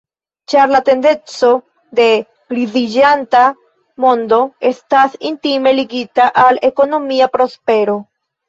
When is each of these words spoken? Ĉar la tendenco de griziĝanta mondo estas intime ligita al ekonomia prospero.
Ĉar 0.51 0.69
la 0.75 0.79
tendenco 0.85 1.49
de 1.99 2.07
griziĝanta 2.53 3.43
mondo 4.07 4.41
estas 4.73 5.21
intime 5.33 5.77
ligita 5.81 6.27
al 6.47 6.63
ekonomia 6.73 7.33
prospero. 7.39 8.01